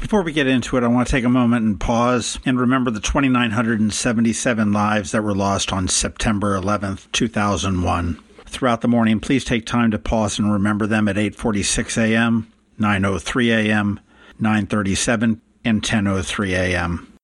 Before 0.00 0.22
we 0.22 0.32
get 0.32 0.46
into 0.46 0.76
it, 0.76 0.84
I 0.84 0.86
want 0.86 1.06
to 1.06 1.10
take 1.10 1.24
a 1.24 1.28
moment 1.28 1.66
and 1.66 1.78
pause 1.78 2.38
and 2.46 2.58
remember 2.58 2.90
the 2.90 3.00
2,977 3.00 4.72
lives 4.72 5.12
that 5.12 5.22
were 5.22 5.34
lost 5.34 5.72
on 5.72 5.86
September 5.86 6.58
11th, 6.58 7.12
2001. 7.12 8.18
Throughout 8.46 8.80
the 8.80 8.88
morning, 8.88 9.20
please 9.20 9.44
take 9.44 9.66
time 9.66 9.90
to 9.90 9.98
pause 9.98 10.38
and 10.38 10.50
remember 10.50 10.86
them 10.86 11.08
at 11.08 11.16
8:46 11.16 11.98
a.m., 11.98 12.50
9:03 12.80 13.66
a.m., 13.66 14.00
9:37 14.40 15.40
and 15.64 15.82
10:03 15.82 16.48
a.m. 16.52 17.17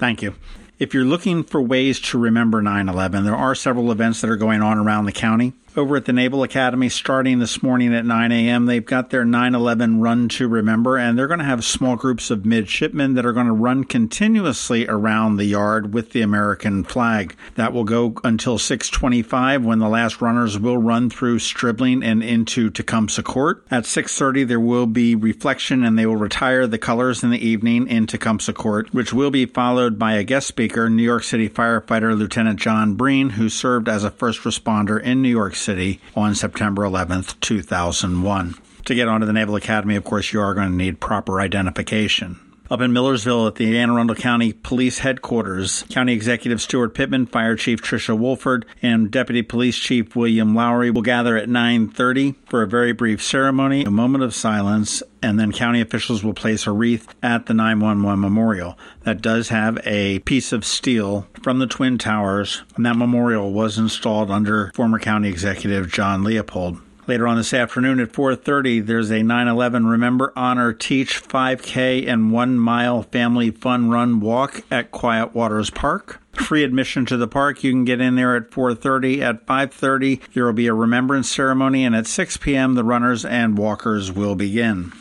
Thank 0.00 0.22
you. 0.22 0.34
If 0.78 0.94
you're 0.94 1.04
looking 1.04 1.44
for 1.44 1.60
ways 1.60 2.00
to 2.00 2.18
remember 2.18 2.62
9 2.62 2.88
11, 2.88 3.24
there 3.24 3.36
are 3.36 3.54
several 3.54 3.92
events 3.92 4.22
that 4.22 4.30
are 4.30 4.36
going 4.36 4.62
on 4.62 4.78
around 4.78 5.04
the 5.04 5.12
county 5.12 5.52
over 5.76 5.96
at 5.96 6.04
the 6.04 6.12
Naval 6.12 6.42
Academy 6.42 6.88
starting 6.88 7.38
this 7.38 7.62
morning 7.62 7.94
at 7.94 8.04
9 8.04 8.32
a.m. 8.32 8.66
They've 8.66 8.84
got 8.84 9.10
their 9.10 9.24
9 9.24 9.54
11 9.54 10.00
Run 10.00 10.28
to 10.30 10.48
Remember, 10.48 10.96
and 10.96 11.16
they're 11.16 11.28
going 11.28 11.38
to 11.38 11.44
have 11.44 11.64
small 11.64 11.96
groups 11.96 12.30
of 12.30 12.44
midshipmen 12.44 13.14
that 13.14 13.24
are 13.24 13.32
going 13.32 13.46
to 13.46 13.52
run 13.52 13.84
continuously 13.84 14.86
around 14.88 15.36
the 15.36 15.44
yard 15.44 15.94
with 15.94 16.10
the 16.10 16.22
American 16.22 16.82
flag. 16.82 17.36
That 17.54 17.72
will 17.72 17.84
go 17.84 18.14
until 18.24 18.58
625 18.58 19.64
when 19.64 19.78
the 19.78 19.88
last 19.88 20.20
runners 20.20 20.58
will 20.58 20.78
run 20.78 21.08
through 21.08 21.38
Stribling 21.38 22.02
and 22.02 22.22
into 22.22 22.70
Tecumseh 22.70 23.22
Court. 23.22 23.64
At 23.70 23.86
630, 23.86 24.44
there 24.44 24.60
will 24.60 24.86
be 24.86 25.14
reflection 25.14 25.84
and 25.84 25.98
they 25.98 26.06
will 26.06 26.16
retire 26.16 26.66
the 26.66 26.78
colors 26.78 27.22
in 27.22 27.30
the 27.30 27.46
evening 27.46 27.86
in 27.86 28.06
Tecumseh 28.06 28.52
Court, 28.52 28.92
which 28.92 29.12
will 29.12 29.30
be 29.30 29.46
followed 29.46 29.98
by 29.98 30.14
a 30.14 30.24
guest 30.24 30.48
speaker, 30.48 30.90
New 30.90 31.02
York 31.02 31.22
City 31.22 31.48
firefighter 31.48 32.18
Lieutenant 32.18 32.58
John 32.58 32.94
Breen, 32.94 33.30
who 33.30 33.48
served 33.48 33.88
as 33.88 34.02
a 34.02 34.10
first 34.10 34.40
responder 34.40 35.00
in 35.00 35.22
New 35.22 35.28
York 35.28 35.54
City 35.60 36.00
on 36.16 36.34
September 36.34 36.82
11th, 36.82 37.38
2001. 37.40 38.54
To 38.86 38.94
get 38.94 39.08
onto 39.08 39.26
the 39.26 39.32
Naval 39.32 39.56
Academy, 39.56 39.94
of 39.94 40.04
course, 40.04 40.32
you 40.32 40.40
are 40.40 40.54
going 40.54 40.70
to 40.70 40.74
need 40.74 41.00
proper 41.00 41.40
identification. 41.40 42.40
Up 42.70 42.80
in 42.80 42.92
Millersville 42.92 43.48
at 43.48 43.56
the 43.56 43.76
Anne 43.76 43.90
Arundel 43.90 44.14
County 44.14 44.52
Police 44.52 45.00
Headquarters, 45.00 45.82
County 45.90 46.12
Executive 46.12 46.60
Steuart 46.60 46.94
Pittman, 46.94 47.26
Fire 47.26 47.56
Chief 47.56 47.82
Trisha 47.82 48.16
Wolford, 48.16 48.64
and 48.80 49.10
Deputy 49.10 49.42
Police 49.42 49.76
Chief 49.76 50.14
William 50.14 50.54
Lowry 50.54 50.88
will 50.88 51.02
gather 51.02 51.36
at 51.36 51.48
9:30 51.48 52.36
for 52.48 52.62
a 52.62 52.68
very 52.68 52.92
brief 52.92 53.20
ceremony, 53.20 53.82
a 53.82 53.90
moment 53.90 54.22
of 54.22 54.32
silence, 54.32 55.02
and 55.20 55.36
then 55.36 55.50
county 55.50 55.80
officials 55.80 56.22
will 56.22 56.32
place 56.32 56.64
a 56.64 56.70
wreath 56.70 57.12
at 57.24 57.46
the 57.46 57.54
911 57.54 58.20
memorial. 58.20 58.78
That 59.02 59.20
does 59.20 59.48
have 59.48 59.76
a 59.84 60.20
piece 60.20 60.52
of 60.52 60.64
steel 60.64 61.26
from 61.42 61.58
the 61.58 61.66
Twin 61.66 61.98
Towers, 61.98 62.62
and 62.76 62.86
that 62.86 62.96
memorial 62.96 63.52
was 63.52 63.78
installed 63.78 64.30
under 64.30 64.70
former 64.76 65.00
County 65.00 65.28
Executive 65.28 65.90
John 65.90 66.22
Leopold. 66.22 66.78
Later 67.10 67.26
on 67.26 67.38
this 67.38 67.52
afternoon 67.52 67.98
at 67.98 68.12
4:30, 68.12 68.86
there's 68.86 69.10
a 69.10 69.24
9/11 69.24 69.90
Remember, 69.90 70.32
Honor, 70.36 70.72
Teach 70.72 71.20
5K 71.20 72.06
and 72.06 72.30
1 72.30 72.56
mile 72.56 73.02
family 73.02 73.50
fun 73.50 73.90
run 73.90 74.20
walk 74.20 74.62
at 74.70 74.92
Quiet 74.92 75.34
Waters 75.34 75.70
Park. 75.70 76.20
Free 76.34 76.62
admission 76.62 77.04
to 77.06 77.16
the 77.16 77.26
park. 77.26 77.64
You 77.64 77.72
can 77.72 77.84
get 77.84 78.00
in 78.00 78.14
there 78.14 78.36
at 78.36 78.52
4:30. 78.52 79.22
At 79.22 79.44
5:30, 79.44 80.20
there 80.34 80.44
will 80.44 80.52
be 80.52 80.68
a 80.68 80.72
remembrance 80.72 81.28
ceremony, 81.28 81.84
and 81.84 81.96
at 81.96 82.06
6 82.06 82.36
p.m., 82.36 82.76
the 82.76 82.84
runners 82.84 83.24
and 83.24 83.58
walkers 83.58 84.12
will 84.12 84.36
begin. 84.36 84.92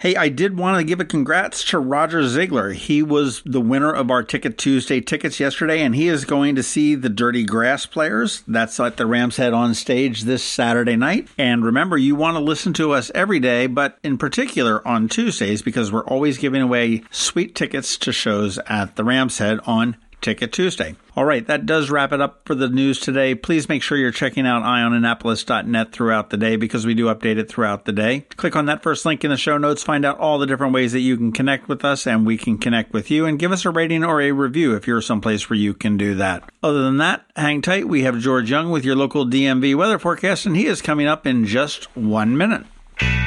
Hey, 0.00 0.14
I 0.14 0.28
did 0.28 0.56
want 0.56 0.78
to 0.78 0.84
give 0.84 1.00
a 1.00 1.04
congrats 1.04 1.64
to 1.64 1.78
Roger 1.80 2.24
Ziegler. 2.28 2.70
He 2.70 3.02
was 3.02 3.42
the 3.44 3.60
winner 3.60 3.92
of 3.92 4.12
our 4.12 4.22
Ticket 4.22 4.56
Tuesday 4.56 5.00
tickets 5.00 5.40
yesterday, 5.40 5.82
and 5.82 5.92
he 5.92 6.06
is 6.06 6.24
going 6.24 6.54
to 6.54 6.62
see 6.62 6.94
the 6.94 7.08
Dirty 7.08 7.42
Grass 7.42 7.84
Players. 7.84 8.44
That's 8.46 8.78
at 8.78 8.96
the 8.96 9.06
Rams 9.06 9.38
Head 9.38 9.52
on 9.52 9.74
stage 9.74 10.22
this 10.22 10.44
Saturday 10.44 10.94
night. 10.94 11.26
And 11.36 11.64
remember, 11.64 11.98
you 11.98 12.14
want 12.14 12.36
to 12.36 12.40
listen 12.40 12.72
to 12.74 12.92
us 12.92 13.10
every 13.12 13.40
day, 13.40 13.66
but 13.66 13.98
in 14.04 14.18
particular 14.18 14.86
on 14.86 15.08
Tuesdays, 15.08 15.62
because 15.62 15.90
we're 15.90 16.06
always 16.06 16.38
giving 16.38 16.62
away 16.62 17.02
sweet 17.10 17.56
tickets 17.56 17.98
to 17.98 18.12
shows 18.12 18.58
at 18.68 18.94
the 18.94 19.02
Rams 19.02 19.38
Head 19.38 19.58
on 19.66 19.96
Ticket 20.20 20.52
Tuesday. 20.52 20.96
All 21.16 21.24
right, 21.24 21.46
that 21.46 21.66
does 21.66 21.90
wrap 21.90 22.12
it 22.12 22.20
up 22.20 22.42
for 22.44 22.54
the 22.54 22.68
news 22.68 23.00
today. 23.00 23.34
Please 23.34 23.68
make 23.68 23.82
sure 23.82 23.98
you're 23.98 24.10
checking 24.10 24.46
out 24.46 24.62
eyeonannapolis.net 24.62 25.92
throughout 25.92 26.30
the 26.30 26.36
day 26.36 26.56
because 26.56 26.86
we 26.86 26.94
do 26.94 27.06
update 27.06 27.38
it 27.38 27.48
throughout 27.48 27.84
the 27.84 27.92
day. 27.92 28.20
Click 28.36 28.54
on 28.54 28.66
that 28.66 28.82
first 28.82 29.04
link 29.04 29.24
in 29.24 29.30
the 29.30 29.36
show 29.36 29.58
notes, 29.58 29.82
find 29.82 30.04
out 30.04 30.18
all 30.18 30.38
the 30.38 30.46
different 30.46 30.74
ways 30.74 30.92
that 30.92 31.00
you 31.00 31.16
can 31.16 31.32
connect 31.32 31.68
with 31.68 31.84
us 31.84 32.06
and 32.06 32.26
we 32.26 32.36
can 32.36 32.58
connect 32.58 32.92
with 32.92 33.10
you 33.10 33.26
and 33.26 33.38
give 33.38 33.52
us 33.52 33.64
a 33.64 33.70
rating 33.70 34.04
or 34.04 34.20
a 34.20 34.32
review 34.32 34.74
if 34.74 34.86
you're 34.86 35.00
someplace 35.00 35.50
where 35.50 35.58
you 35.58 35.74
can 35.74 35.96
do 35.96 36.14
that. 36.14 36.48
Other 36.62 36.82
than 36.82 36.98
that, 36.98 37.24
hang 37.36 37.62
tight. 37.62 37.88
We 37.88 38.02
have 38.02 38.18
George 38.18 38.50
Young 38.50 38.70
with 38.70 38.84
your 38.84 38.96
local 38.96 39.26
DMV 39.26 39.74
weather 39.74 39.98
forecast 39.98 40.46
and 40.46 40.56
he 40.56 40.66
is 40.66 40.82
coming 40.82 41.06
up 41.06 41.26
in 41.26 41.46
just 41.46 41.96
one 41.96 42.36
minute. 42.36 42.64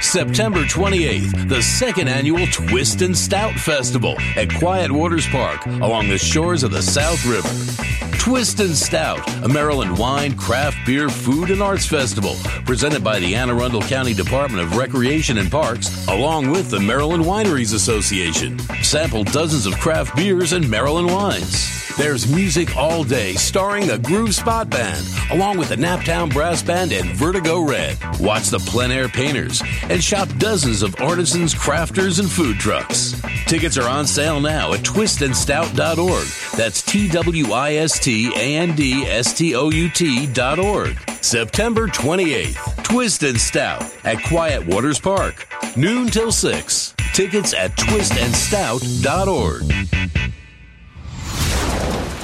September 0.01 0.61
28th, 0.61 1.47
the 1.47 1.61
second 1.61 2.07
annual 2.07 2.45
Twist 2.47 3.01
and 3.01 3.17
Stout 3.17 3.53
Festival 3.53 4.15
at 4.35 4.53
Quiet 4.53 4.91
Waters 4.91 5.27
Park 5.27 5.65
along 5.65 6.09
the 6.09 6.17
shores 6.17 6.63
of 6.63 6.71
the 6.71 6.81
South 6.81 7.23
River. 7.25 7.49
Twist 8.17 8.59
and 8.59 8.75
Stout, 8.75 9.27
a 9.43 9.47
Maryland 9.47 9.97
wine, 9.97 10.35
craft 10.35 10.77
beer, 10.85 11.09
food, 11.09 11.49
and 11.49 11.61
arts 11.61 11.85
festival 11.85 12.35
presented 12.65 13.03
by 13.03 13.19
the 13.19 13.35
Anne 13.35 13.49
Arundel 13.49 13.81
County 13.81 14.13
Department 14.13 14.63
of 14.63 14.77
Recreation 14.77 15.37
and 15.37 15.49
Parks, 15.49 16.07
along 16.07 16.51
with 16.51 16.69
the 16.69 16.79
Maryland 16.79 17.23
Wineries 17.23 17.73
Association. 17.73 18.59
Sample 18.83 19.23
dozens 19.23 19.65
of 19.65 19.79
craft 19.79 20.15
beers 20.15 20.53
and 20.53 20.69
Maryland 20.69 21.07
wines. 21.07 21.80
There's 21.97 22.33
music 22.33 22.75
all 22.77 23.03
day 23.03 23.33
starring 23.33 23.87
the 23.87 23.97
Groove 23.97 24.33
Spot 24.33 24.69
Band, 24.69 25.05
along 25.31 25.57
with 25.57 25.69
the 25.69 25.75
Naptown 25.75 26.31
Brass 26.31 26.63
Band 26.63 26.91
and 26.91 27.09
Vertigo 27.11 27.61
Red. 27.61 27.97
Watch 28.19 28.49
the 28.49 28.59
Plein 28.59 28.91
Air 28.91 29.07
Painters 29.07 29.61
and 29.83 30.03
shop 30.03 30.27
dozens 30.37 30.83
of 30.83 30.99
artisans, 31.01 31.53
crafters, 31.53 32.19
and 32.19 32.31
food 32.31 32.59
trucks. 32.59 33.21
Tickets 33.45 33.77
are 33.77 33.89
on 33.89 34.07
sale 34.07 34.39
now 34.39 34.73
at 34.73 34.79
twistandstout.org. 34.79 36.57
That's 36.57 36.81
T 36.81 37.07
W 37.09 37.51
I 37.51 37.73
S 37.73 37.99
T 37.99 38.31
A 38.35 38.57
N 38.57 38.75
D 38.75 39.05
S 39.05 39.33
T 39.33 39.55
O 39.55 39.69
U 39.69 39.89
T.org. 39.89 40.97
September 41.21 41.87
28th, 41.87 42.83
Twist 42.83 43.23
and 43.23 43.39
Stout 43.39 43.83
at 44.05 44.23
Quiet 44.23 44.65
Waters 44.65 44.99
Park. 44.99 45.47
Noon 45.75 46.07
till 46.07 46.31
6. 46.31 46.95
Tickets 47.13 47.53
at 47.53 47.71
twistandstout.org. 47.71 50.20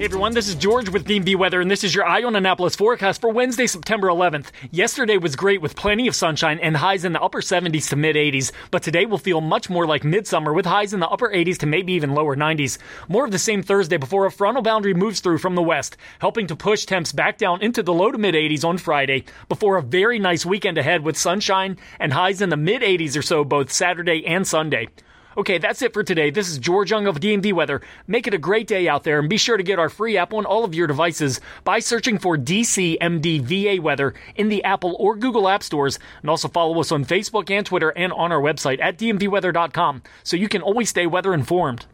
Hey 0.00 0.06
everyone, 0.06 0.32
this 0.32 0.48
is 0.48 0.54
George 0.54 0.88
with 0.88 1.04
DMV 1.04 1.36
Weather, 1.36 1.60
and 1.60 1.70
this 1.70 1.84
is 1.84 1.94
your 1.94 2.06
Eye 2.06 2.22
on 2.22 2.34
Annapolis 2.34 2.74
forecast 2.74 3.20
for 3.20 3.28
Wednesday, 3.28 3.66
September 3.66 4.08
11th. 4.08 4.46
Yesterday 4.70 5.18
was 5.18 5.36
great 5.36 5.60
with 5.60 5.76
plenty 5.76 6.08
of 6.08 6.16
sunshine 6.16 6.58
and 6.60 6.74
highs 6.74 7.04
in 7.04 7.12
the 7.12 7.20
upper 7.20 7.42
70s 7.42 7.90
to 7.90 7.96
mid 7.96 8.16
80s, 8.16 8.50
but 8.70 8.82
today 8.82 9.04
will 9.04 9.18
feel 9.18 9.42
much 9.42 9.68
more 9.68 9.86
like 9.86 10.02
midsummer 10.02 10.54
with 10.54 10.64
highs 10.64 10.94
in 10.94 11.00
the 11.00 11.08
upper 11.10 11.28
80s 11.28 11.58
to 11.58 11.66
maybe 11.66 11.92
even 11.92 12.14
lower 12.14 12.34
90s. 12.34 12.78
More 13.08 13.26
of 13.26 13.30
the 13.30 13.38
same 13.38 13.62
Thursday 13.62 13.98
before 13.98 14.24
a 14.24 14.32
frontal 14.32 14.62
boundary 14.62 14.94
moves 14.94 15.20
through 15.20 15.36
from 15.36 15.54
the 15.54 15.60
west, 15.60 15.98
helping 16.18 16.46
to 16.46 16.56
push 16.56 16.86
temps 16.86 17.12
back 17.12 17.36
down 17.36 17.60
into 17.60 17.82
the 17.82 17.92
low 17.92 18.10
to 18.10 18.16
mid 18.16 18.34
80s 18.34 18.64
on 18.64 18.78
Friday 18.78 19.26
before 19.50 19.76
a 19.76 19.82
very 19.82 20.18
nice 20.18 20.46
weekend 20.46 20.78
ahead 20.78 21.04
with 21.04 21.18
sunshine 21.18 21.76
and 21.98 22.14
highs 22.14 22.40
in 22.40 22.48
the 22.48 22.56
mid 22.56 22.80
80s 22.80 23.18
or 23.18 23.22
so 23.22 23.44
both 23.44 23.70
Saturday 23.70 24.24
and 24.24 24.48
Sunday. 24.48 24.88
Okay, 25.36 25.58
that's 25.58 25.80
it 25.80 25.92
for 25.92 26.02
today. 26.02 26.30
This 26.30 26.48
is 26.48 26.58
George 26.58 26.90
Young 26.90 27.06
of 27.06 27.20
DMV 27.20 27.52
Weather. 27.52 27.80
Make 28.08 28.26
it 28.26 28.34
a 28.34 28.38
great 28.38 28.66
day 28.66 28.88
out 28.88 29.04
there 29.04 29.20
and 29.20 29.28
be 29.28 29.36
sure 29.36 29.56
to 29.56 29.62
get 29.62 29.78
our 29.78 29.88
free 29.88 30.16
app 30.16 30.32
on 30.32 30.44
all 30.44 30.64
of 30.64 30.74
your 30.74 30.88
devices 30.88 31.40
by 31.62 31.78
searching 31.78 32.18
for 32.18 32.36
DCMDVA 32.36 33.78
Weather 33.78 34.14
in 34.34 34.48
the 34.48 34.64
Apple 34.64 34.96
or 34.98 35.14
Google 35.14 35.48
App 35.48 35.62
Stores. 35.62 36.00
And 36.22 36.30
also 36.30 36.48
follow 36.48 36.80
us 36.80 36.90
on 36.90 37.04
Facebook 37.04 37.48
and 37.48 37.64
Twitter 37.64 37.90
and 37.90 38.12
on 38.12 38.32
our 38.32 38.40
website 38.40 38.80
at 38.80 38.98
dmvweather.com 38.98 40.02
so 40.24 40.36
you 40.36 40.48
can 40.48 40.62
always 40.62 40.88
stay 40.88 41.06
weather 41.06 41.32
informed. 41.32 41.86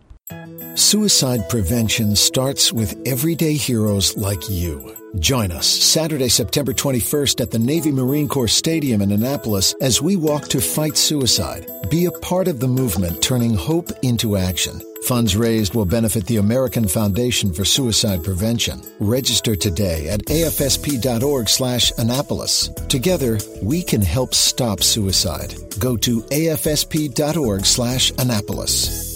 Suicide 0.76 1.48
prevention 1.48 2.14
starts 2.14 2.70
with 2.70 3.00
everyday 3.06 3.54
heroes 3.54 4.14
like 4.16 4.50
you. 4.50 4.94
Join 5.18 5.50
us 5.50 5.66
Saturday, 5.66 6.28
September 6.28 6.74
21st 6.74 7.40
at 7.40 7.50
the 7.50 7.58
Navy 7.58 7.90
Marine 7.90 8.28
Corps 8.28 8.46
Stadium 8.46 9.00
in 9.00 9.10
Annapolis 9.10 9.74
as 9.80 10.02
we 10.02 10.16
walk 10.16 10.48
to 10.48 10.60
fight 10.60 10.98
suicide. 10.98 11.66
Be 11.88 12.04
a 12.04 12.12
part 12.12 12.46
of 12.46 12.60
the 12.60 12.68
movement 12.68 13.22
turning 13.22 13.54
hope 13.54 13.90
into 14.02 14.36
action. 14.36 14.82
Funds 15.04 15.34
raised 15.34 15.74
will 15.74 15.86
benefit 15.86 16.26
the 16.26 16.36
American 16.36 16.86
Foundation 16.86 17.54
for 17.54 17.64
Suicide 17.64 18.22
Prevention. 18.22 18.82
Register 19.00 19.56
today 19.56 20.10
at 20.10 20.20
afsp.org 20.26 21.48
slash 21.48 21.90
Annapolis. 21.96 22.68
Together, 22.88 23.38
we 23.62 23.82
can 23.82 24.02
help 24.02 24.34
stop 24.34 24.82
suicide. 24.82 25.54
Go 25.78 25.96
to 25.96 26.20
afsp.org 26.20 27.64
slash 27.64 28.12
Annapolis. 28.18 29.15